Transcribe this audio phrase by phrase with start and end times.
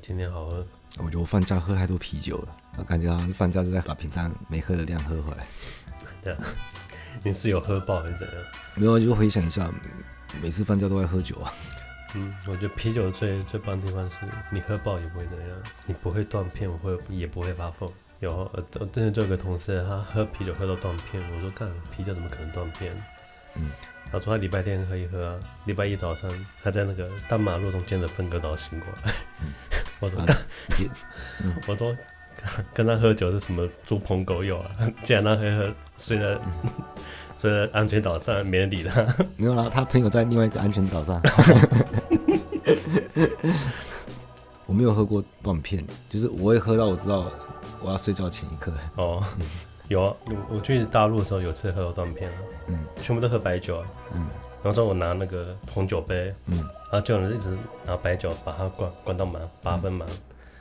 [0.00, 0.66] 今天好喝。
[0.98, 5.46] 我觉得我放假喝太多啤酒了，我感觉放假是在把平常没喝的量喝回来。
[6.22, 6.38] 对啊，
[7.22, 8.36] 你是有喝爆还是怎样？
[8.74, 9.70] 没有，就回想一下，
[10.40, 11.52] 每次放假都在喝酒啊。
[12.14, 14.16] 嗯，我觉得啤酒最最棒的地方是
[14.50, 17.90] 你喝爆也不会怎样，你不会断片，我会也不会发疯。
[18.20, 22.96] 有，呃，我之前就有个同事，他喝啤酒喝到断片，我说看啤酒怎么可能断片？
[23.56, 23.68] 嗯。
[24.18, 25.34] 他说他礼拜天喝一喝啊，
[25.66, 26.30] 礼拜一早上
[26.62, 29.12] 他在那个大马路中间的分隔岛醒过来。
[29.42, 29.52] 嗯、
[30.00, 30.26] 我说，啊
[31.44, 31.94] 嗯、我说
[32.72, 34.68] 跟他喝酒是什么猪朋狗友啊？
[35.04, 36.70] 竟然他喝喝睡在、嗯、
[37.36, 39.06] 睡在安全岛上，没人理他。
[39.36, 41.20] 没有啦，他朋友在另外一个安全岛上。
[44.66, 47.30] 我没有喝过断片，就是我会喝到我知道
[47.82, 48.72] 我要睡觉前一刻。
[48.96, 49.22] 哦。
[49.38, 49.46] 嗯
[49.88, 50.12] 有啊，
[50.50, 54.26] 我去大陆的时候有次喝到断片了，嗯，全部都喝白酒啊，嗯，
[54.62, 60.08] 然后说我拿那个红酒杯，嗯，然后就有人一直拿白酒把它灌灌到满八分满，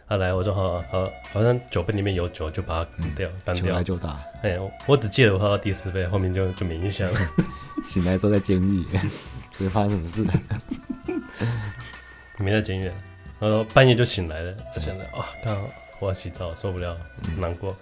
[0.07, 3.29] 他、嗯啊、来我就好好好像酒杯里面有酒就把它干掉。
[3.43, 7.19] 干、嗯、掉，就打，哎、欸，我只记得我喝到第四杯，后面就就没印象了。
[7.83, 8.85] 醒来之后在监狱，
[9.57, 10.39] 是发生什么事？
[12.37, 12.91] 没在监狱，
[13.39, 15.67] 然后半夜就醒来了，就想着啊，刚好
[15.99, 17.75] 我要洗澡，受不了，嗯、难过。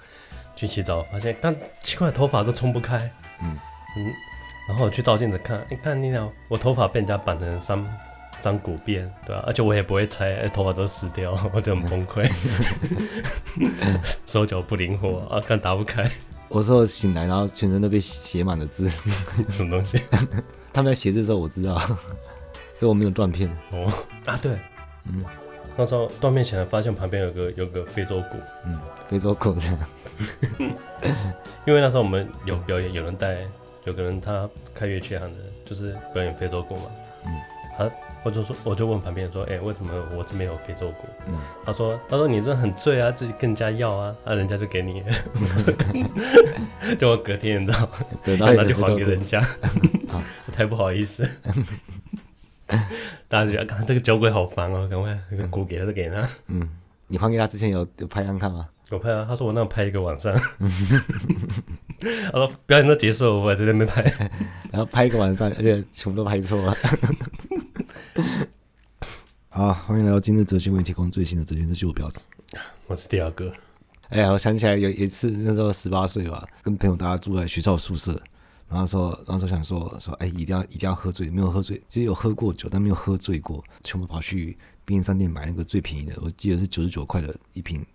[0.56, 3.12] 去洗澡，发现刚奇怪，头发都冲不开。
[3.42, 3.58] 嗯。
[3.98, 4.14] 嗯，
[4.68, 7.86] 然后我去照镜子看，你看你俩，我头发被人家绑成三
[8.36, 9.44] 三股辫，对吧、啊？
[9.48, 12.30] 而且我也不会拆，欸、头发都死掉， 我就很崩溃，
[14.26, 16.10] 手脚不灵活啊，看打不开。
[16.50, 18.88] 我说醒来，然后全身都被写满了字，
[19.50, 20.02] 什么东西？
[20.72, 21.78] 他们在写字的时候，我知道，
[22.74, 23.50] 所以我没有断片。
[23.72, 23.92] 哦
[24.26, 24.58] 啊，对，
[25.06, 25.24] 嗯。
[25.76, 29.80] 那时候断片前来发现旁边有个有个非洲鼓，嗯，非洲鼓这样，
[31.66, 33.40] 因为那时候我们有表演，有人带，
[33.86, 36.84] 有个人他开乐器行的，就是表演非洲鼓嘛，
[37.26, 37.32] 嗯，
[37.78, 37.92] 他
[38.24, 41.08] 我就说我就问旁边人说，哎、欸，为什么我这边有非洲鼓？
[41.28, 45.04] 嗯，他说他说你这很醉啊，自己更加要啊，啊人家就给你，
[46.98, 47.90] 就我隔天你知道，
[48.24, 49.42] 对，然后他就还给人家，
[50.54, 51.30] 太不好意思。
[53.28, 55.14] 大家觉得，看这个酒鬼好烦哦，赶快
[55.48, 56.28] 鼓给他，给他。
[56.48, 56.68] 嗯，
[57.08, 58.68] 你还给他之前有有拍样看吗？
[58.90, 60.34] 有拍啊，他说我那拍一个晚上。
[62.00, 64.04] 他说表演都结束了，我在那边拍，
[64.72, 66.76] 然后拍一个晚上，而且全部都拍错了。
[69.50, 72.20] 好，欢迎来到今日哲学为你提供最新的哲学知识，我标志。
[72.88, 73.52] 我是第二个。
[74.10, 78.22] 哎呀，我想起来有一次，那时候十八岁吧，跟朋友大家住在学校宿舍。
[78.70, 87.86] 然后说，然后说想说说，哎，一定要一定要喝醉，没有喝醉，其实有喝过酒，但没有喝醉过，全部跑去便利商店买那个最便宜的，我记得是九十九块的一瓶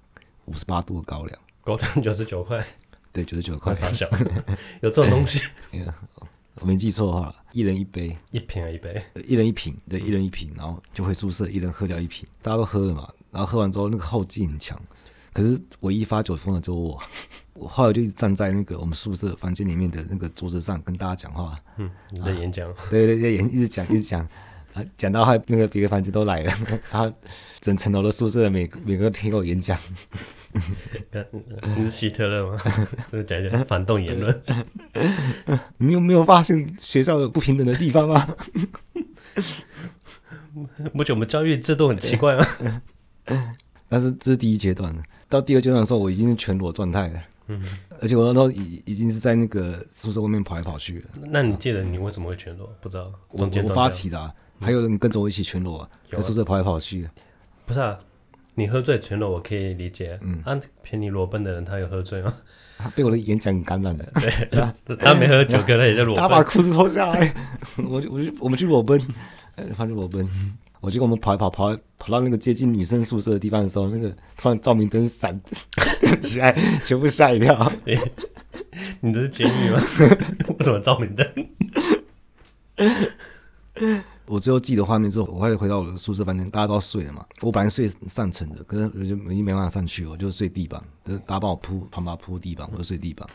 [0.44, 2.64] 五十八度的高粱，高粱九十九块，
[3.12, 4.08] 对，九十九块，傻笑，
[4.80, 5.40] 有这种东西？
[6.60, 14.80] 我没记错的话，一人一杯，一瓶还一杯，一人一瓶，对，一人一瓶，然后就回宿舍，一人喝掉一瓶，大家都喝了嘛，然后喝完之后那个后劲很强。
[15.38, 17.00] 可是我一发酒疯的只有我，
[17.54, 21.56] 我后来就一直站在那个我们宿舍房间里面的那个桌子上跟大家讲话。
[21.76, 22.68] 嗯，你在演讲？
[22.90, 24.20] 对对对，演一直讲 一直讲，
[24.74, 26.52] 啊，讲到还那个别的房间都来了，
[26.90, 27.12] 他
[27.60, 29.78] 整层楼的宿舍每每个都听我演讲。
[31.76, 32.60] 你是希特勒吗？
[33.24, 34.42] 讲讲反动言论。
[35.76, 38.28] 你有没有发现学校有不平等的地方吗？
[40.92, 42.44] 不觉得我们教育制度很奇怪吗？
[43.88, 45.02] 但是这是第一阶段了。
[45.28, 47.20] 到第二阶段的时候，我已经是全裸状态了。
[47.48, 47.62] 嗯，
[48.00, 51.06] 而且我那时候已已经是在那个宿舍外面跑来跑去了。
[51.30, 52.70] 那你记得你为什么会全裸？
[52.80, 53.10] 不知道。
[53.30, 57.08] 我我发起的、啊，还有人跟着我一起全裸、啊，在宿舍跑来跑去。
[57.64, 57.98] 不是啊，
[58.54, 60.18] 你喝醉全裸我可以理解。
[60.22, 62.34] 嗯，啊，骗你裸奔的人他有喝醉吗？
[62.76, 64.04] 他被我的演讲感染了。
[64.84, 66.22] 对， 他没喝酒，可能也在裸奔。
[66.22, 67.34] 他把裤子脱下来，
[67.88, 69.00] 我就我就我们去裸奔，
[69.76, 70.28] 他去裸奔。
[70.80, 75.40] 我就跟我们跑一跑，跑跑到那个接近女生宿舍的地方的时候，那个突然照明灯闪
[76.20, 76.52] 起来，
[76.84, 77.72] 全部吓一跳。
[79.00, 79.80] 你这是监狱吗？
[80.58, 81.26] 为什么照明灯？
[84.26, 87.24] 我最后记得画面之后，我还得回到我的宿舍房间，大家都要睡了嘛。
[87.40, 93.26] 我本来睡上层的，可是我就已经没办法上去，我就睡地板，就是大家帮我铺，帮我铺地板，我就睡地板。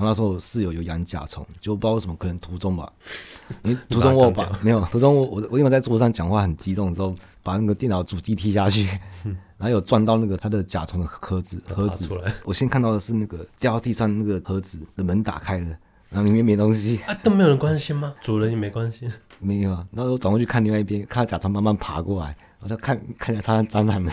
[0.00, 2.90] 然后那时候我室友有养甲虫，就不知道为什么，可能途中吧。
[3.62, 8.86] 因为途中我把，没有途中我我我因为在桌上讲话很激动的时候，把那个电脑主机踢下去，
[9.58, 12.08] 然后有撞到那个他的甲虫的盒子盒子。
[12.44, 15.76] 我先看到的是那个掉到地上那个盒子的门打开了，
[16.08, 16.96] 然后里面没东西。
[17.06, 18.14] 啊，都没有人关心吗？
[18.22, 19.12] 主人也没关心。
[19.38, 19.86] 没有啊。
[19.90, 24.12] 那时候转过去看另外一边，看到甲虫慢慢爬过来，我就看看见它在蟑螂了。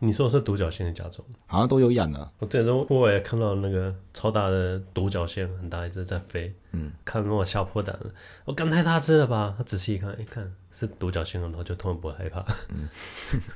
[0.00, 2.30] 你说的是独角仙的甲虫，好像都有养啊。
[2.38, 8.10] 我这周我也看到那个超大的独角仙，很大一只在飞，嗯，看得我吓破胆了。
[8.44, 9.54] 我刚太大只了吧？
[9.58, 12.44] 他仔细一看，一看是独角仙，然后就突然不害怕。
[12.68, 12.88] 嗯，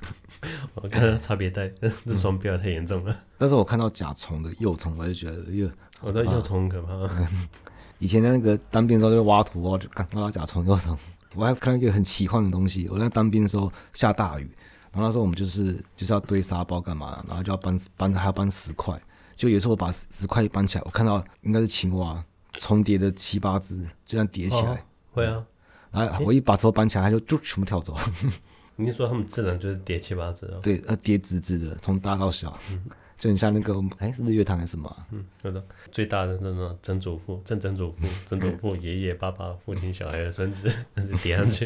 [0.74, 3.16] 我看到差别带，这双标太严重了。
[3.38, 7.08] 但是我看到甲虫的幼虫，我就觉得，哟，我的幼虫很可怕。
[8.00, 10.98] 以前在那个当兵的时候就挖土，我就看到甲虫幼虫。
[11.36, 14.50] 我还看到一个很奇幻的东西，我在当兵的时候下大雨。
[14.92, 19.00] 然后那时候我们就是就是要堆沙包干嘛，然后就要搬搬还要搬石块。
[19.34, 22.22] 就有时候我把石块一搬起来，我看到应该是青蛙
[22.52, 24.72] 重叠的七八只，就这样叠起来。
[24.72, 24.78] 哦、
[25.12, 25.44] 会啊。
[25.90, 27.96] 然后我一把手搬起来，它就就全部跳走。
[28.76, 30.46] 你是说他们自然就是叠七八只？
[30.62, 32.58] 对，呃，叠直直的，从大到小。
[32.70, 32.82] 嗯
[33.22, 35.06] 就很像那个，哎、欸，是日月潭还是什么、啊？
[35.12, 40.68] 嗯，有的最大的那种曾祖父、曾曾祖父、曾祖父、爷爷、爸爸、父亲、小孩的孙子，
[41.22, 41.64] 叠上去，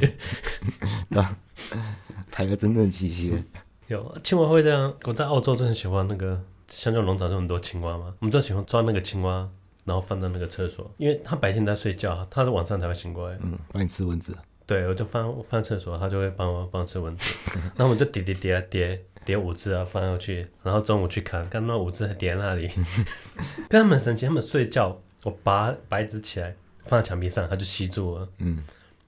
[2.31, 3.43] 排个整整齐齐。
[3.89, 6.39] 有青蛙会这样，我在澳洲就很喜欢那个
[6.69, 8.15] 香蕉农场，就很多青蛙嘛。
[8.19, 9.49] 我们就喜欢抓那个青蛙，
[9.87, 14.37] 然后放在那个厕所，因为他白天在睡觉，他是晚上才会醒过来，嗯，帮你吃蚊子。
[14.67, 19.03] 对，我就放放厕所，他就会帮我帮我吃蚊子，然后我们就叠叠叠啊叠。
[19.27, 22.71] 叠五只啊，放上去，然后中午去看，看那五只还叠在那里，
[23.69, 24.25] 跟他们神奇。
[24.25, 26.55] 他们睡觉，我拔拔一只起来
[26.87, 28.29] 放在墙壁上，它就吸住了。
[28.39, 28.63] 嗯，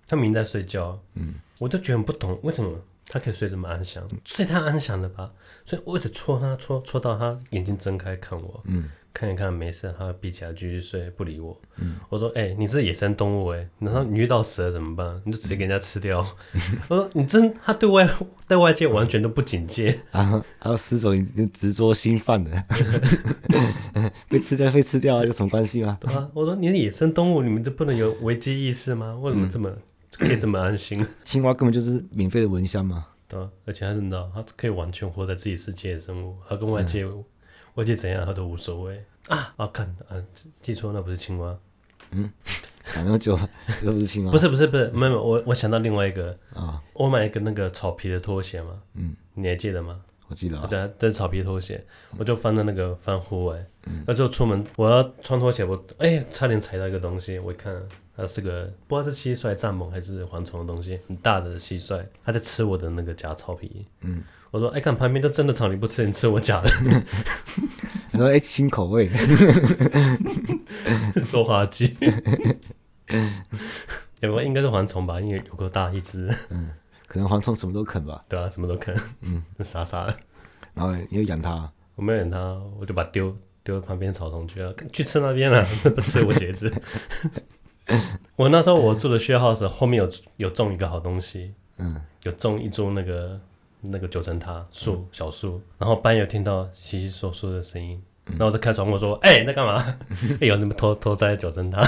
[0.07, 1.01] 他明明在睡觉。
[1.15, 4.07] 嗯，我就觉得很不懂，为什么他可以睡这么安详？
[4.25, 5.31] 睡太安详了吧？
[5.65, 8.61] 所以我一直戳他，戳戳到他眼睛睁开看我。
[8.65, 8.91] 嗯。
[9.19, 11.61] 看一看没事，他闭起来继续睡，不理我。
[11.79, 15.21] 嗯、我说：“哎、欸，你是野生动物哎，然后你遇到蛇怎么办？
[15.25, 16.25] 你就直接给人家吃掉。
[16.55, 18.09] 嗯 ”我说：“你真，他对外
[18.47, 22.65] 对外界完全都不警戒。”然后还有失手，你执着心犯的，
[24.31, 25.99] 被吃掉被吃掉有什么关系吗？
[26.01, 29.17] 对啊，我说你是野生动物，你们就不能有危机意识吗？
[29.21, 29.83] 为什么这么、嗯、
[30.13, 31.05] 可以这么安心？
[31.25, 33.05] 青蛙根本就是免费的蚊香嘛。
[33.27, 37.05] 对啊，而且他真的，它可以完全活在自己世界的生物，它跟外界。
[37.79, 39.05] 嗯外界怎样他都无所谓。
[39.29, 39.55] 啊！
[39.57, 40.17] 啊，看啊，
[40.61, 41.57] 记错那不是青蛙，
[42.11, 42.29] 嗯，
[42.93, 43.39] 讲那么久
[43.83, 50.01] 又不是青蛙， 不是不是不是，没有我我想到另外一个啊，我买一个那个草皮的拖鞋嘛，嗯，你还记得吗？
[50.29, 51.85] 我记得啊，对草皮拖鞋，
[52.17, 53.65] 我就放在那个放户外，
[54.07, 57.75] 那就出门我要穿拖鞋，我哎差点踩到一个东西，我一看
[58.17, 64.25] 它是个不知道是蟋蟀、蚱蜢还是蝗虫的东西，很大的蟋蟀，它在吃我的那个假草皮，嗯。
[64.51, 66.71] 我说：“哎、欸，看旁边都真的草，你不吃，你吃我假的。
[68.13, 69.09] ”你说：“哎、欸，新口味，
[71.17, 71.95] 说话机。
[74.21, 75.21] 有没应该是蝗虫吧？
[75.21, 76.35] 因为有够大一只。
[76.49, 76.71] 嗯，
[77.07, 78.23] 可能蝗虫什么都啃吧。
[78.29, 78.95] 对啊，什么都啃。
[79.21, 80.17] 嗯，傻傻的。
[80.75, 81.71] 然后你又养它？
[81.95, 82.39] 我没有养它，
[82.81, 85.63] 我就把它丢丢到旁边草丛去了，去吃那边了，
[85.95, 86.73] 不吃我鞋子。
[88.37, 93.39] 我那时候我住的 share house 后面有有种一个好东西，嗯，有种一株那个。
[93.81, 99.99] 那个九层塔树小树，然后半夜听到窸窸窣窣的声音，然后我就开窗户说：“哎、欸，你在干嘛？
[100.41, 101.81] 哎呦，你们偷偷摘九层塔？”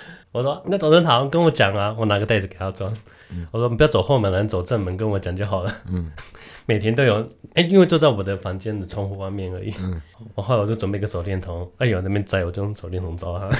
[0.32, 2.94] 我说：“那九层塔跟我讲啊，我拿个袋子给他装。
[3.30, 6.12] 嗯”我说：“你不要走后门来，走正门跟我讲就好了。”嗯，
[6.66, 7.22] 每天都有，
[7.54, 9.72] 哎、欸，因为就在我的房间的窗户外面而已。
[9.80, 10.00] 嗯，
[10.34, 13.50] 我后来我就准备一个手电筒，哎呦，那边摘，我就用手电筒照他，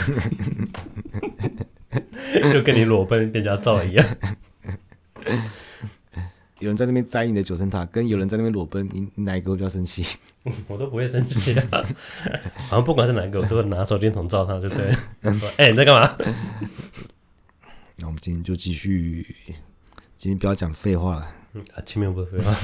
[2.52, 4.06] 就跟你裸奔被人家照一样。
[6.58, 10.16] 有人在那边摘你的九层塔，跟有人在那边裸奔，你哪一个会比较生气？
[10.68, 11.84] 我都不会生气啊，
[12.68, 14.86] 好像不管是哪一个，我都会拿手电筒照他，对不对。
[15.58, 16.16] 哎、欸，你在干嘛？
[17.96, 19.26] 那我们今天就继续，
[20.16, 21.26] 今天不要讲废话了。
[21.52, 22.54] 嗯，啊，前面不是废话，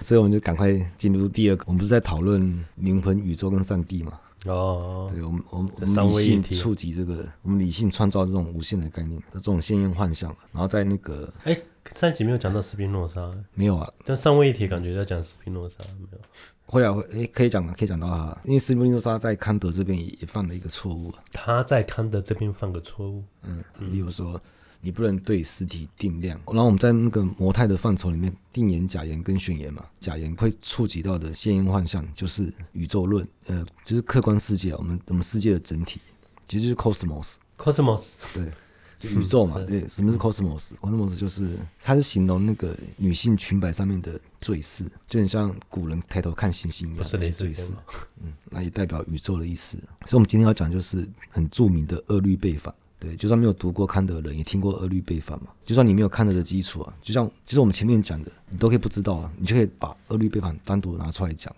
[0.00, 1.64] 所以我们就赶快进入第二个。
[1.66, 4.18] 我们不是在讨论灵魂、宇宙跟上帝嘛？
[4.46, 11.52] 哦，对，我们我们我们理性触及这个，我们理性创造这种无限的概念，这种鲜艳幻象，然后在那个哎。
[11.52, 11.62] 欸
[11.94, 13.92] 上一集没有讲到斯宾诺莎，没有啊。
[14.04, 16.18] 但上位一体感觉要讲斯宾诺莎，没有。
[16.66, 21.12] 会啊会，哎、欸，可以讲，可以讲到他，因为斯宾诺莎在康德这边也也犯了一个错误。
[21.32, 24.40] 他在康德这边犯个错误，嗯，例如说，
[24.80, 26.40] 你不能对实体定量。
[26.46, 29.84] 然后我们在那个模态的范畴里面，定言、假言跟宣言嘛。
[29.98, 36.00] 假言会触及到的鲜艳幻象，就是宇宙论，呃，就是客观世界，我们我们世界的整体，
[36.46, 37.34] 其实就是 cosmos。
[37.58, 38.12] cosmos，
[39.00, 39.10] 对。
[39.12, 47.72] 宇宙嘛，对，什么是 cosmos？cosmos 就是它是形容那个女性裙摆上面的坠饰，就很像古人抬头看星星一样的坠饰。
[48.22, 49.78] 嗯，那也代表宇宙的意思。
[50.06, 52.72] 所以，我们今天要讲就是很著名的二律背反。
[52.98, 55.46] 对，就算没有读过康德的人，也听过二律背反嘛。
[55.64, 61.50] 就算你没有康德的基础啊，就像就是我们前面讲的，你都可以不知道啊，你就可以把二律背反单独拿出来讲。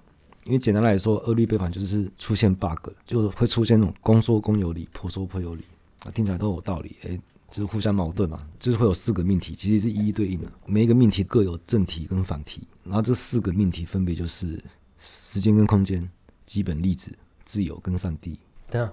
[0.45, 5.65] 因为简单来说，二律背反就是出现 bug，就会出现那种公说公有理，婆说婆有理
[6.05, 7.21] 啊，听起来都有道理，诶。
[7.53, 14.59] 就是互相矛盾嘛，就是会有四个命题，其实是一一对应的，每一个命题各有正题跟反题，然后这四个命题分别就是
[14.97, 16.11] 时间跟空间、
[16.47, 17.13] 基本粒子、
[17.45, 18.39] 自由跟上帝。
[18.71, 18.91] 这样，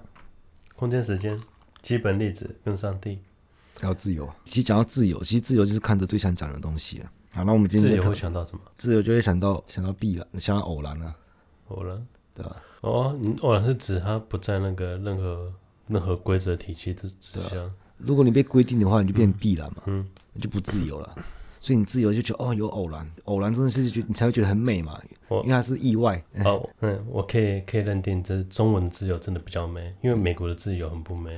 [0.76, 1.40] 空间、时间、
[1.82, 3.20] 基本粒子跟上帝，
[3.80, 4.30] 还有自由。
[4.44, 7.10] 其实讲到自由，其实自由就是看着最想讲的东西啊。
[7.32, 8.62] 好，那我们今天自由会想到什么？
[8.76, 11.16] 自由就会想到想到必然，想到偶然啊，
[11.70, 12.58] 偶然，对吧？
[12.82, 15.54] 哦，你偶然是指它不在那个任何
[15.88, 17.72] 任何规则体系的之下。
[18.00, 21.16] 如果你被规定的话，你就变必然嘛，嗯，那就不自由了。
[21.62, 24.98] 所以你自由就觉得哦，有偶然，偶然这种事情，觉你才会觉得很美嘛，
[25.30, 26.24] 因为它是意外。
[26.46, 31.38] 哦，嗯，我可以可以认定，这中文的自由真的比较美，因为美国的自由很不美，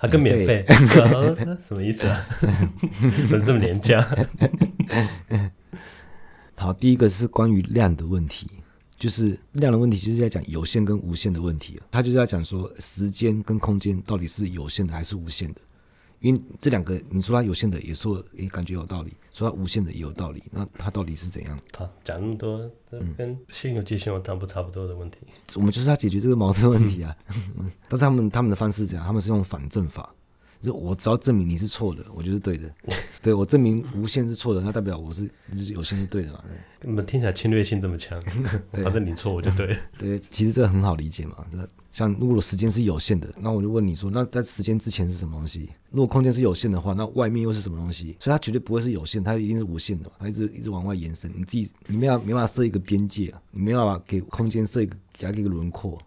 [0.00, 0.66] 它更免费，
[1.62, 2.26] 什么意思啊？
[3.28, 4.04] 怎么这么廉价？
[6.56, 8.48] 好，第一个是关于量的问题，
[8.98, 11.80] 就是量的问题，就是在讲有限跟无限的问题。
[11.90, 15.60] 他就是在讲说，时间跟空间到底是有限的还是无限的？
[16.22, 21.58] 因为这两个，你说它有限的也说也感觉有道理，说它无限的也有道理，那它到底是怎样？
[21.72, 22.70] 他讲那么多，
[23.18, 25.18] 跟现有界限有当不差不多的问题。
[25.22, 27.14] 嗯、我们就是要解决这个矛盾问题啊。
[27.90, 29.04] 但是他们他们的方式是怎样？
[29.04, 30.14] 他们是用反证法。
[30.62, 32.70] 就我只要证明你是错的，我就是对的。
[33.20, 35.28] 对，我证明无限是错的，那代表我是
[35.72, 36.42] 有限是对的嘛？
[36.82, 38.20] 你们听起来侵略性这么强，
[38.72, 39.76] 反正你错我就对。
[39.98, 41.44] 对，其实这个很好理解嘛。
[41.90, 45.68] 像如果时间是有限的，那我就问你说，那在时间之前是什么东西？
[45.90, 48.16] 如果空间是有限的话，那外面又是什么东西？
[48.18, 50.12] 所以它绝对不会是有限，它一定是无限的嘛。
[50.18, 55.98] 它一直一直往外延伸，你自己你没办没办法设一个边界啊，你没办法给空间设一个给它一个轮廓。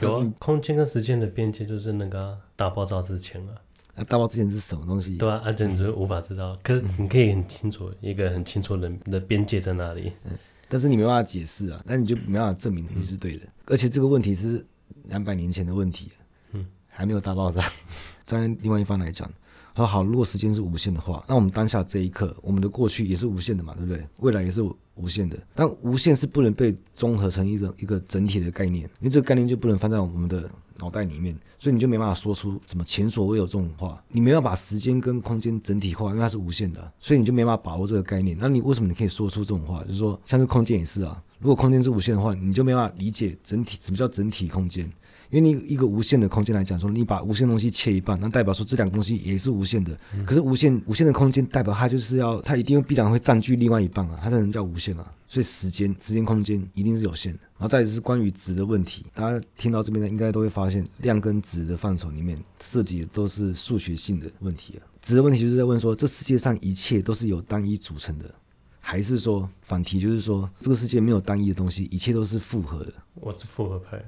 [0.00, 3.54] 有啊，空间跟时间的边界就是那个大爆炸之前啊。
[3.94, 5.16] 那大爆之前是什么东西？
[5.16, 6.58] 对啊，而且你就无法知道。
[6.62, 10.12] 可是你可以很清楚一个很清楚的的边界在哪里。
[10.24, 10.32] 嗯，
[10.68, 13.44] 但是你没办法解释啊，那你就没办法证明你是对的。
[13.44, 14.64] 嗯、而且这个问题是
[15.04, 16.10] 两百年前的问题，
[16.52, 17.62] 嗯，还没有大爆炸。
[18.24, 19.30] 站在另外一方来讲，
[19.74, 24.06] 好好，如果时间是无限的话，那我们当下这一刻，我们的过去也是无限的嘛，对不对？
[24.18, 24.62] 未来也是
[24.94, 25.36] 无限的。
[25.54, 30.50] 但无限是不能被综合成一个一个整体的概念，因为这个概念就不能放在我们的。
[30.78, 38.36] 脑袋里面，所以你就没办法说出什么前所未有这种话，你没办法把时间跟空间整体化，因为它是无限的，所以你就没办法把握这个概念。
[38.40, 39.84] 那你为什么你可以说出这种话？
[39.84, 44.92] 就是说，像是空间也是啊，如果空间是无限的话，你就没办法理解整体，什么叫整体空间？
[45.34, 49.98] 因为你一个无限的空间来讲，说你把无限东西切一半，那代表说这两个东西也是无限的。
[50.24, 55.12] 可是无限无限的空间代表它就是要，它一定必然会占据另外一半啊，它才能叫无限啊。
[55.26, 57.40] 所以时间时间空间一定是有限的。
[57.58, 64.86] 然后再就是关于值的问题，大家听到这边呢，应该都会发现量跟值的范畴里面涉及的都是数学性的问题啊。
[65.00, 68.32] 质的问题就是在问说，这世界上一切都是由单一组成的，
[68.78, 72.92] 还是说反题就是说这个世界没有单一的东西，一切都是复合的？
[73.14, 74.00] 我是复合派。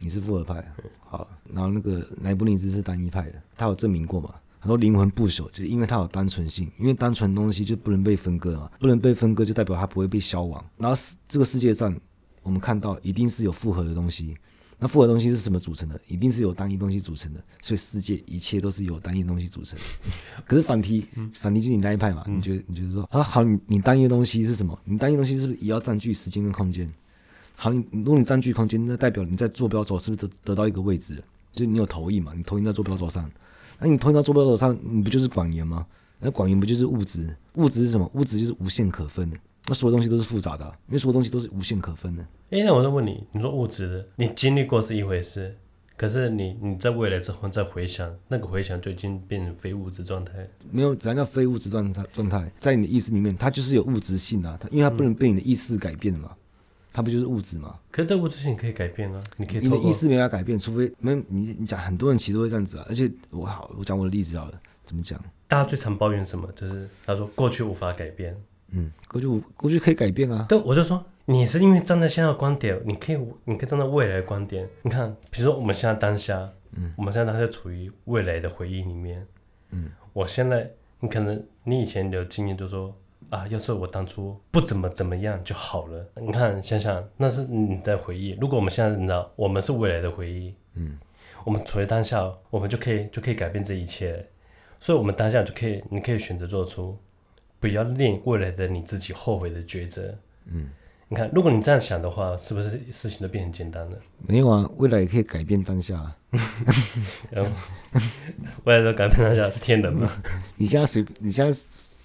[0.00, 0.66] 你是复合派，
[1.04, 4.34] 好，然后那个莱布尼兹是单一派的，他有证明过嘛？
[4.58, 10.62] 很多灵魂不朽，就是因为它有单纯性，因为单纯的东西就不能被分割嘛，不能被分割就代表它不会被消亡。
[10.76, 11.94] 然后这个世界上
[12.42, 14.36] 我们看到一定是有复合的东西，
[14.78, 15.98] 那复合东西是什么组成的？
[16.06, 19.84] 一定是由单一东西组成的，所以世界一切都是由单一东西组成的。
[20.44, 22.22] 可是反题，反题就是你单一派嘛？
[22.26, 22.62] 你觉得？
[22.66, 24.78] 你觉得说啊，好，你你单一的东西是什么？
[24.84, 26.90] 你单一的东西是不是也要占据时间跟空间？
[27.62, 31.22] 好，你如果你占据空间，那代表你在坐标轴是不是得得到一个位置？
[31.52, 32.32] 就是你有投影嘛？
[32.34, 33.30] 你投影在坐标轴上，
[33.78, 35.86] 那你投影到坐标轴上，你不就是广延吗？
[36.20, 37.36] 那广延不就是物质？
[37.56, 38.10] 物质是什么？
[38.14, 39.36] 物质就是无限可分的。
[39.66, 42.24] 那所有东西都是复杂的，因为所有东西都是无限可分的。
[42.48, 45.54] 诶，那我再问你，你说物质，你经历过是一回事，
[45.98, 50.32] 可是你你在未来之后再回想，那个回想就已经变成非物质状态。
[50.70, 52.02] 没有，怎样叫非物质状态？
[52.10, 56.34] 状态在你的意识里面，它就是有物质性啊，它因为它不能被你的意识改变的嘛。
[56.92, 57.78] 它不就是物质吗？
[57.90, 59.22] 可是这物质性可以改变啊！
[59.36, 62.86] 你可以，你的意思没法改变，除非没你你讲很多人其实都会这样子啊。
[62.88, 65.22] 而且我好，我讲我的例子好了，怎么讲？
[65.46, 66.50] 大家最常抱怨什么？
[66.52, 68.36] 就是他说过去无法改变。
[68.72, 70.46] 嗯，过去过去可以改变啊。
[70.48, 74.68] 对，我就说你是因为站在现在的观点，你可以你可以站在未来的观点。
[74.82, 79.24] 你看，比如说我们现在当下，嗯，我们现在当下处于未来的回忆里面，
[79.70, 82.92] 嗯，我现在你可能你以前的经验，就是说。
[83.30, 86.04] 啊，要是我当初不怎么怎么样就好了。
[86.20, 88.36] 你看，想想那是你的回忆。
[88.40, 90.98] 如果我们现在你知道，我们是未来的回忆，嗯，
[91.44, 94.26] 我们处于当下，我们就可以就可以改变这一切。
[94.80, 96.98] 所以，我们当下就可以，你可以选择做出
[97.60, 100.12] 不要令未来的你自己后悔的抉择。
[100.46, 100.68] 嗯，
[101.08, 103.96] 你看，如果你这样想的话，是不是事情都变很简单了？
[104.26, 106.16] 没有啊，未来也可以改变当下。
[107.30, 107.50] 然 后，
[108.64, 110.10] 未来的改变当下是天人吗？
[110.56, 111.56] 你现在随你现在。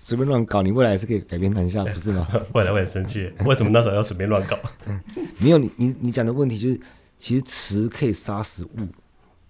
[0.08, 2.28] 随便乱搞，你未来是可以改变当下，不是吗？
[2.54, 4.56] 未来会很生气，为什么那时候要随便乱搞？
[4.86, 5.02] 嗯，
[5.42, 6.80] 没有，你你你讲的问题就是，
[7.18, 8.88] 其实词可以杀死物，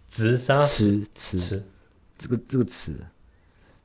[0.08, 0.62] 直杀？
[0.62, 1.62] 词词，
[2.16, 2.94] 这个这个词，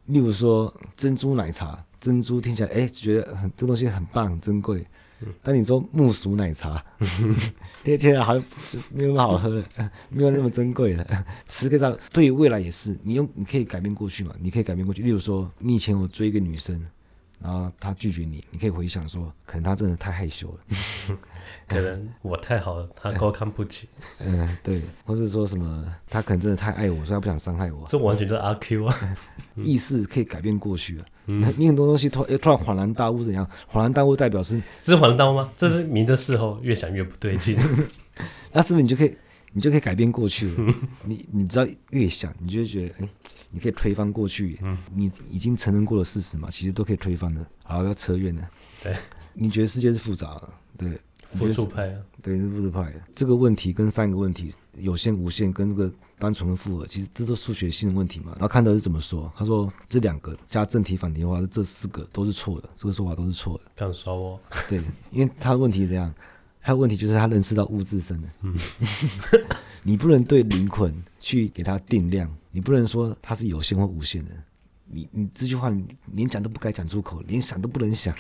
[0.07, 4.87] 例如说珍珠奶茶，珍珠听起来哎、欸、觉得很这东西很棒很珍贵，
[5.43, 6.85] 但你说木薯奶茶，
[7.83, 8.45] 听起来好像
[8.93, 9.65] 没有那么好喝了，
[10.11, 11.25] 没有那么珍贵了。
[11.45, 15.03] 吃个这对于未来也是，你用你可以改变过去嘛，你可以改变过去。
[15.03, 16.81] 例如说，你以前有追一个女生。
[17.43, 20.59] 然后他拒绝你，你可以回想说，可能他真的太害羞了，
[21.67, 23.89] 可能我太好了，他高看不起。
[24.19, 27.85] 嗯，对，或是说什么，他可能真的太爱我，所以他不想伤害我。
[27.87, 28.97] 这完全就是阿 Q 啊！
[29.57, 31.05] 意识可以改变过去啊。
[31.27, 33.49] 嗯，你很多东西突突然恍然大悟怎样？
[33.73, 35.51] 恍然大悟代表是这是恍然大悟吗？
[35.57, 37.57] 这是明的事后越想越不对劲。
[38.53, 39.17] 那是不是你就可以？
[39.53, 40.75] 你就可以改变过去了。
[41.05, 43.09] 你你知道越想，你就会觉得，哎，
[43.51, 44.59] 你可以推翻过去。
[44.63, 47.45] 嗯，你已经承认过的事实嘛，其实都可以推翻的。
[47.65, 48.49] 好，要扯远了。
[48.83, 48.95] 对，
[49.35, 50.49] 你觉得世界是复杂的？
[50.79, 52.01] 对，复数派啊。
[52.23, 52.93] 对，是复数派。
[53.13, 58.33] 这个问题跟三个问题，有限、无限跟这个单纯的复合，其实这都数学性的问题嘛。
[58.33, 59.33] 然后看到是怎么说？
[59.37, 63.65] 他说这两个加正题反题的话，这四个都是错的，这个说法都是错的。
[63.75, 64.41] 这样说哦。
[64.69, 64.81] 对，
[65.11, 66.15] 因为他的问题是这样。
[66.61, 68.55] 还有问题就是他认识到物质身的，嗯、
[69.83, 74.31] 你不能对灵魂去给他定量，你不能说它是有限或无限的，
[74.87, 78.15] 你你这句话你连讲都不该讲出口，连想都不能想。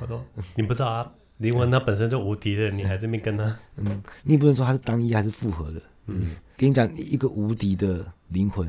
[0.00, 0.24] 我说
[0.56, 3.44] 你不知道啊，灵魂它本身就无敌的，你还这边跟他，
[3.76, 8.66] 嗯，你也不能说它是单一还是复合的，嗯，跟你讲一个无敌的灵魂，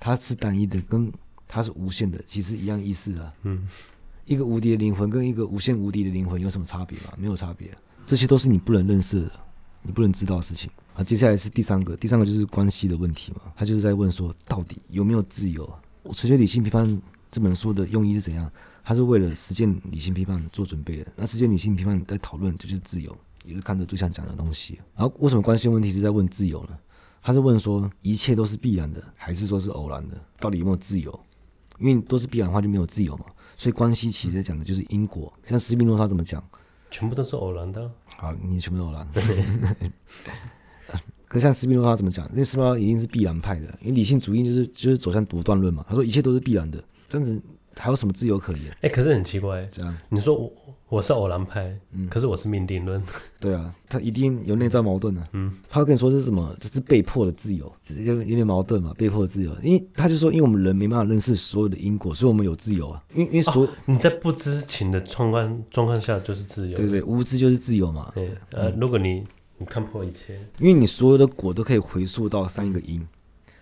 [0.00, 1.12] 它是单一的，跟
[1.46, 3.68] 它是无限的，其实一样意思啊，嗯，
[4.24, 7.12] 一个无敌的灵魂跟一个无限无敌的灵魂有什么差别吗？
[7.16, 7.70] 没有差别。
[8.08, 9.30] 这些都是你不能认识的，
[9.82, 11.04] 你不能知道的事情啊。
[11.04, 13.52] 接下来是第三个，第三个就是关系的问题嘛。
[13.54, 15.70] 他就是在问说，到底有没有自由？
[16.04, 18.50] 我哲学理性批判这本书的用意是怎样？
[18.82, 21.12] 他是为了实践理性批判做准备的。
[21.16, 24.78] 那实践理性批判在讨论就是自由，也是看着最想讲的东西。
[24.96, 26.70] 然后为什么关系问题是在问自由呢？
[27.20, 30.18] 他是问说，一切都是必然的，还是说是偶然的？
[30.40, 31.20] 到底有没有自由？
[31.78, 33.26] 因为都是必然的话就没有自由嘛。
[33.54, 35.30] 所以关系其实讲的就是因果。
[35.46, 36.42] 像斯宾诺莎怎么讲？
[36.90, 37.90] 全部都是偶然的。
[38.16, 39.06] 好，你全部都偶然。
[41.28, 42.26] 可是像斯宾诺莎怎么讲？
[42.30, 45.84] 因为斯宾诺莎一定是必然派的，因为理性主义就是就是走向独断论嘛。
[45.88, 47.38] 他说一切都是必然的，这样子
[47.78, 48.70] 还有什么自由可言？
[48.76, 50.52] 哎、欸，可是很奇怪，这样你说我
[50.88, 53.02] 我是偶然派，嗯，可是我是命定论。
[53.38, 55.28] 对啊，他一定有内在矛盾啊。
[55.32, 56.54] 嗯，他会跟你说这是什么？
[56.60, 58.92] 这是被迫的自由，有有点矛盾嘛？
[58.96, 63.02] 被迫的自由，因为他就说，因为我们人没办法认识所有的因果，所以我们有自由啊。
[63.14, 68.10] 因为因为所、哦、你在不知情的状况状况下就是自由，对对，无知就是自由嘛。
[68.14, 69.24] 对，呃，如果你
[69.58, 73.06] 你看破一切，因为你所有的果都可以回溯到上一个因。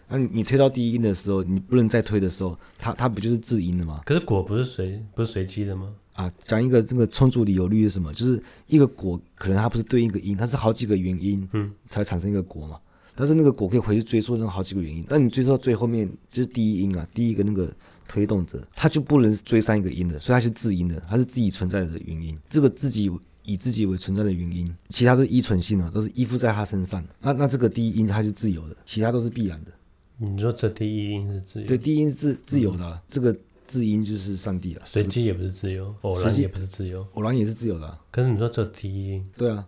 [0.09, 4.03] 那、啊、你你推到第一音的时候，你不能再推的时候，它它不就是自音的吗？
[4.05, 5.93] 可是果不是随不是随机的吗？
[6.13, 8.13] 啊，讲一个这个充足理由律是什么？
[8.15, 12.79] 就是一个果可能它不是对应一个因，它是好几个原因，嗯，才产生一个果嘛。
[13.15, 17.71] 但是那个果可以回去追溯那好几个原因，但你追溯到最后面就是第一音啊，第一个那个
[18.07, 22.39] 推动者，它就不能追上一个音的，所以它是自音的，它是自己存在的原因。
[22.47, 23.11] 这个自己
[23.43, 27.05] 以自己为存在的原因，其他都是依存性啊，都是依附在他身上。
[27.21, 29.71] 那那这个第一因它是自由的，其他都是必然的。
[30.19, 31.67] 你说这第一音是自由？
[31.67, 34.83] 对，第一音是自自由的，这个自音就是上帝了。
[34.87, 38.01] 随机也不是自由，偶然也不是自由，偶然也是自由的，啊。
[38.11, 39.29] 可是你说这第一音？
[39.37, 39.67] 对啊，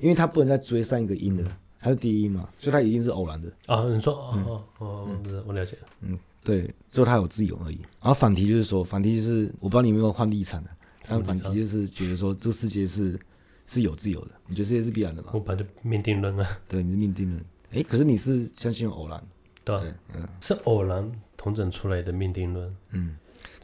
[0.00, 1.44] 因为他不能再追上一个音的，
[1.78, 3.48] 还是第一音嘛，所以他一定是偶然的。
[3.66, 5.78] 啊，你说哦哦哦，嗯、我了解。
[6.00, 7.78] 嗯，对，只有他有自由而已。
[8.00, 10.70] 然后反题就是说，反题就是我不知道你有没有换立场的，
[11.06, 13.16] 但反题就是觉得说这个世界是
[13.64, 15.30] 是有自由的，你觉得世界是必然的吗？
[15.34, 16.58] 我本来就命定论啊。
[16.66, 17.44] 对，你是命定论。
[17.70, 19.22] 哎，可是你是相信偶然。
[19.68, 22.74] 对，嗯，是偶然同整出来的命定论。
[22.92, 23.16] 嗯，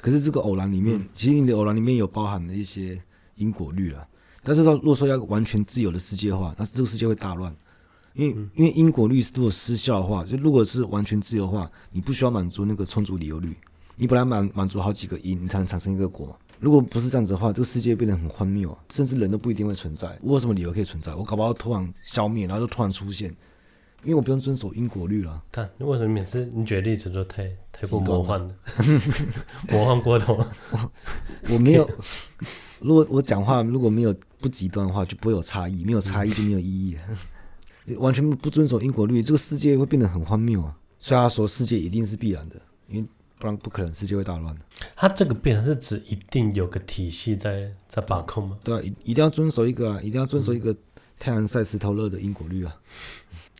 [0.03, 3.01] 可是这个偶然里面，嗯、其实你的偶然里面有包含了一些
[3.37, 4.07] 因果律了。
[4.43, 7.57] 但是到如果说要完全自由的世界的话，那这个世界会大乱。
[8.13, 13.57] 因为、嗯、因为因果律如果失效的话，就如果是完全自由的话，你不需要满足那个充足理由律，
[13.97, 16.39] 你本来满满足好几个因，你才能产生一个果。
[16.61, 20.19] 如果不是这样子的话，这个世界变得很荒谬，甚至人都不一定会存在。
[20.23, 21.15] 我有什么理由可以存在？
[21.15, 23.35] 我搞不好突然消灭，然后就突然出现。
[24.05, 25.43] 因为我不用遵守因果律了。
[25.51, 28.55] 看，为什么每次你举的例子都太太过魔幻了？
[29.71, 30.35] 魔幻过头。
[30.71, 30.91] 我
[31.55, 31.89] 我没有，
[32.81, 35.85] 如果我讲话如果没有不极端的话，就不会有差异。
[35.85, 36.97] 没有差异就没有意义。
[37.99, 40.75] 完全不遵守因果律，这个世界会变得很荒谬啊！
[40.99, 42.57] 所以他说世界一定是必然的，
[42.89, 43.07] 因为
[43.39, 44.63] 不然不可能世界会大乱的。
[44.97, 48.59] 他这个必然是指一定有个体系在在把控吗？
[48.65, 50.75] 对啊，一一定要遵守一个啊，一定要遵守一个
[51.19, 52.75] 太阳晒石头热的因果律啊。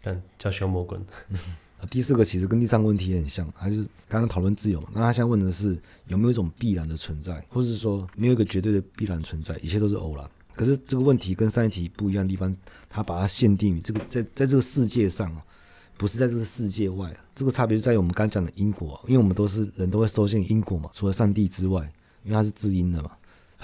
[0.05, 1.01] 但叫修魔滚。
[1.91, 4.89] 第四个其实跟第三个问题也很像，他就是刚刚讨论自由嘛。
[4.95, 10.27] 那他现在问的是有没有一种必然的存在，或者是说没有一个绝对的必然存在，一切都是偶然。
[10.55, 12.55] 可是这个问题跟上一题不一样的地方，
[12.89, 15.31] 他把它限定于这个在在这个世界上，
[15.99, 17.15] 不是在这个世界外。
[17.35, 21.83] 这个差别就在于我们刚讲的因果，因为我们都是人都会受限因果嘛，除了上帝之外，
[22.23, 23.11] 因为他是至因的嘛，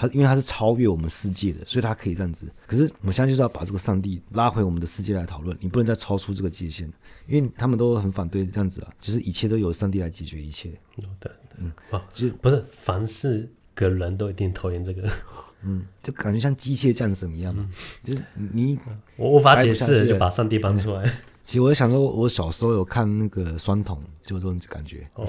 [0.01, 2.51] 他因为他是超越我们世界的，所以他可以这样子。
[2.65, 6.91] 可是我们现在就是要把这个上帝拉回我们的世界来讨论，你不能再超出这个界限，
[7.27, 10.71] 因为他们都很反对这样子啊，就是一切都由上帝来解决一切。
[10.95, 15.07] 对对，嗯，啊，就不是凡是个人都一定讨厌这个。
[15.63, 18.79] 嗯，就感觉像机械战神一样嘛，嗯、就是你
[19.17, 21.03] 我无法解释，就把上帝搬出来。
[21.05, 21.11] 嗯、
[21.43, 25.07] 其实我想说，我小时候有看那个双瞳，就这种感觉。
[25.13, 25.27] 哦，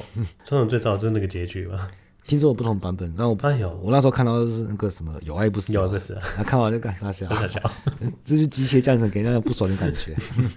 [0.49, 1.91] 双瞳最早就是那个结局吧？
[2.27, 7.29] 听说有不同版本，但我哎呦，我那时候看到的是那个什么有爱不死，有爱不死，他看完就干啥笑？
[7.35, 7.61] 傻笑。
[8.23, 10.15] 这是机械战神给人家不爽的感觉。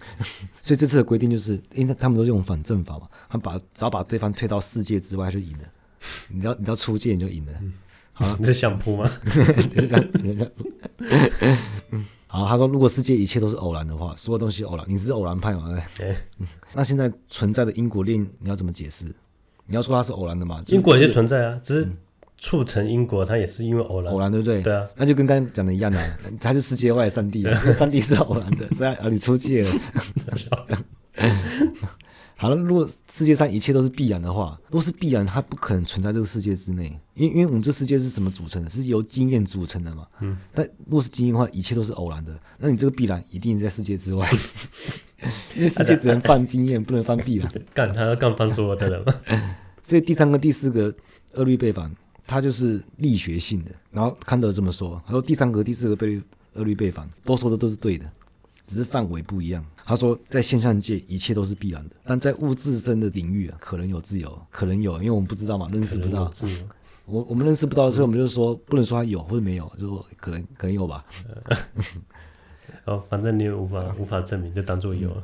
[0.61, 5.65] 所以这次的规定就是，因为他们都是用反证法嘛，他把只要把对方推到世界之外，就赢了。
[6.29, 7.51] 你知道你知道出界，你就赢了。
[7.61, 7.73] 嗯
[8.17, 9.11] 好， 你是想扑吗？
[12.27, 15.77] 好，他说，如果世界一切都是偶然的话，所有东西偶然，你是偶然派吗？
[15.99, 16.15] 欸、
[16.73, 19.13] 那现在存在的因果链，你要怎么解释？
[19.67, 20.61] 你要说它是偶然的嘛？
[20.67, 21.87] 因果也存在啊，只是
[22.37, 24.61] 促成因果，它也是因为偶然，偶然对不对？
[24.61, 27.43] 对啊，那就跟刚刚讲的一样的、啊， 它是世界外的上帝，
[27.77, 29.69] 上帝是偶然的， 所以啊，你出界了。
[32.37, 38.69] 好了，如果世界上一切都是必然的话，如果是必然，它不可能存在这个世界之内，因为因为我们这世界是什么组成的？
[38.69, 40.05] 是由经验组成的嘛。
[40.19, 40.37] 嗯。
[40.53, 44.29] 但如果是经验的话，一切都是偶然的，那你这个必然一定在世界之外，
[45.55, 47.51] 因为世界只能放经验，不能放必然。
[47.73, 49.21] 干，他要干翻所有的人了。
[49.81, 50.93] 所以第三个、第四个
[51.33, 51.91] 二律背反，
[52.27, 53.71] 它就是力学性的。
[53.91, 56.21] 然后康德这么说，他说第三个、第四个被
[56.53, 58.05] 二律背反，都说的都是对的，
[58.65, 59.65] 只是范围不一样。
[59.85, 66.31] 他说，在现象界一切都是必然的，但在物质身的领域啊，可能有自由，可能有，因为我们不知道嘛，认识不到。
[67.05, 71.05] 我我们认识不到，所以我们就说不能说它有或者没有，就说可能可能有吧。
[72.85, 75.23] 哦，反正你也无法无法证明，就当做有了。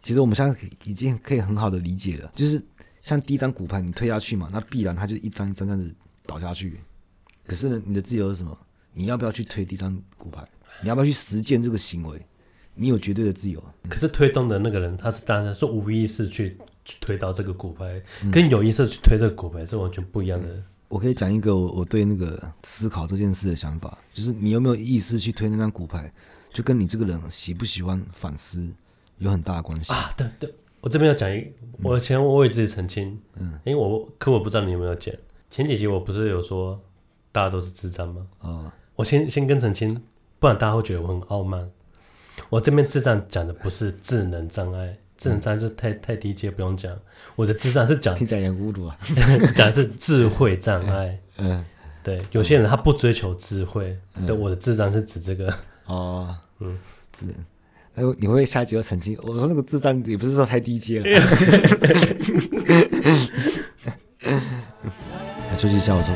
[0.00, 2.62] 其实我们现在已经可以很好的理解了，就是
[3.00, 5.94] 像第一张骨牌你推下去嘛，那必然它就一张一张这样子
[6.24, 6.80] 倒下去。
[7.46, 8.56] 可是呢，你的自由是什么？
[8.94, 10.46] 你要不要去推第一张骨牌？
[10.82, 12.20] 你要不要去实践这个行为？
[12.74, 16.56] 你有绝对的自由，可是推动的那个人，他是当然是无意识去
[17.00, 20.46] 推到这个骨牌，嗯、跟有意识去推这个骨牌是完全不一样的。
[20.46, 26.12] 嗯、我可以讲一个我我对那个思考这件事的想法，就是你有没有意识去推那张骨牌，
[26.50, 28.68] 就跟你这个人喜不喜欢反思
[29.18, 30.12] 有很大的关系啊。
[30.16, 31.46] 对对，我这边要讲一，
[31.82, 35.14] 我前我为自己澄清，嗯，因为我可我不知道你有没有讲，
[35.50, 36.80] 前几集我不是有说
[37.30, 38.26] 大家都是智障吗？
[38.38, 40.02] 啊、哦，我先先跟澄清，
[40.38, 41.68] 不然大家会觉得我很傲慢。
[42.48, 46.96] 我这边智障讲的不是智能障碍，智能障碍就太太低阶，不用讲。
[47.36, 48.96] 我的智障是讲，听起来也孤独啊，
[49.54, 51.18] 讲的是智慧障碍。
[51.36, 51.64] 嗯，
[52.02, 55.52] 对，有些人他不追求智慧，对，我的智障是指这个。
[55.88, 56.78] 哦，嗯，
[57.12, 57.26] 智。
[57.96, 59.18] 哎，你会下一集要澄清？
[59.22, 61.06] 我说那个智障也不是说太低阶了。
[65.50, 66.14] 来， 休息一下，我说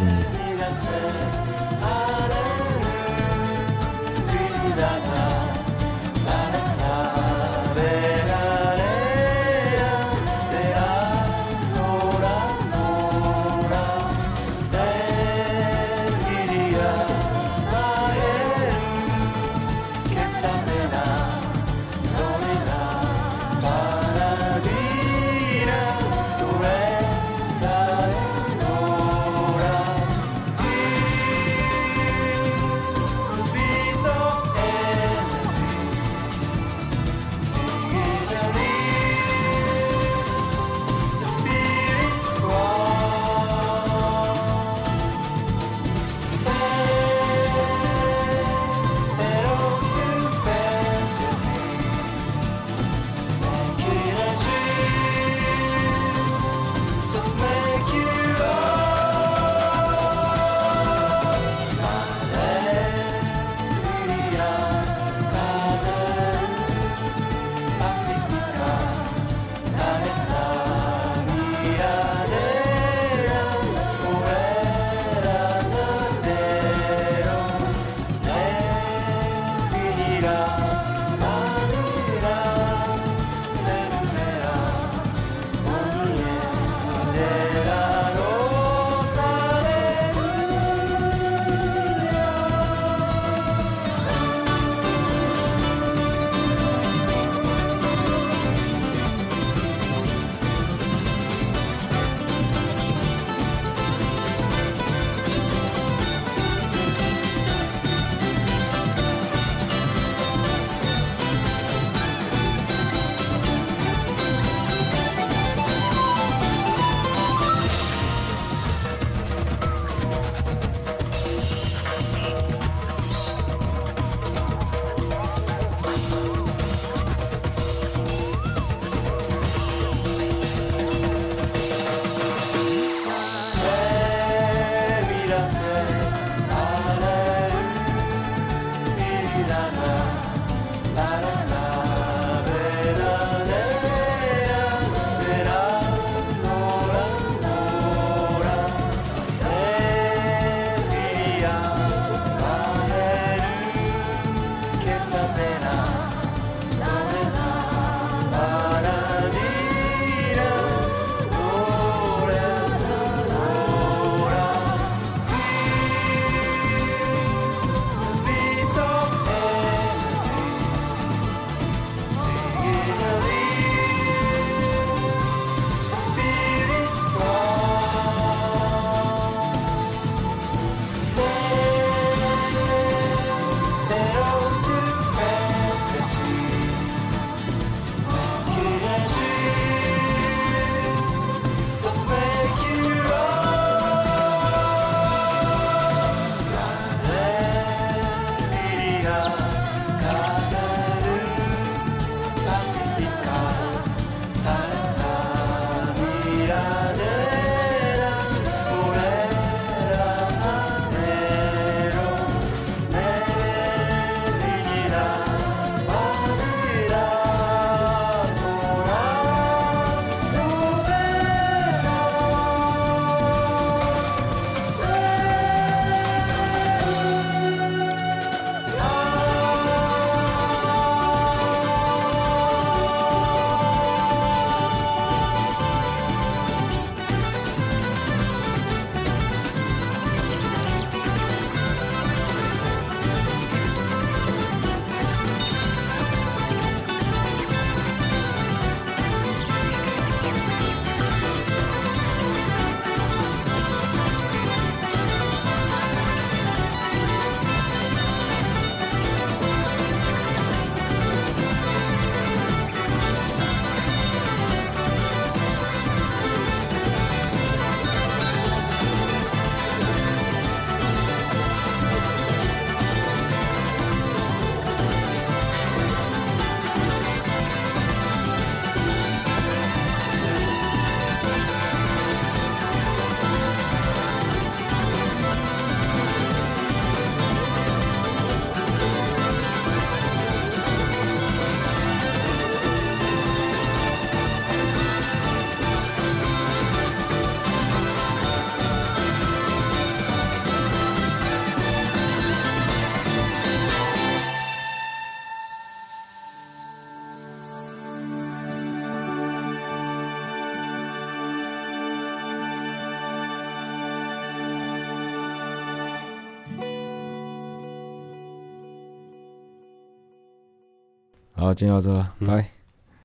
[321.52, 322.51] 好，今天到这，拜。